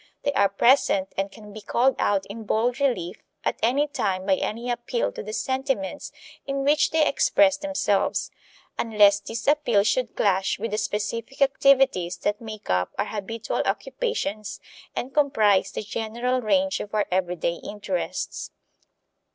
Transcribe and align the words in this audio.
They 0.23 0.33
are 0.33 0.49
present 0.49 1.13
and 1.15 1.31
can 1.31 1.53
be 1.53 1.61
called 1.61 1.95
out 1.99 2.25
in 2.25 2.43
bold 2.45 2.79
relief 2.79 3.17
at 3.43 3.59
any 3.61 3.85
time 3.87 4.25
by 4.25 4.37
any 4.37 4.71
appeal 4.71 5.11
to 5.11 5.21
the 5.21 5.31
sentiments 5.31 6.11
in 6.47 6.63
which 6.63 6.89
they 6.89 7.07
express 7.07 7.57
themselves 7.57 8.31
unless 8.79 9.19
this 9.19 9.45
appeal 9.45 9.83
should 9.83 10.15
clash 10.15 10.57
with 10.57 10.71
the 10.71 10.79
specific 10.79 11.39
activities 11.39 12.17
that 12.17 12.41
make 12.41 12.67
up 12.67 12.95
our 12.97 13.05
habitual 13.05 13.61
occupations 13.67 14.59
and 14.95 15.13
comprise 15.13 15.71
the 15.71 15.83
general 15.83 16.41
range 16.41 16.79
of 16.79 16.95
our 16.95 17.05
everyday 17.11 17.57
interests. 17.57 18.49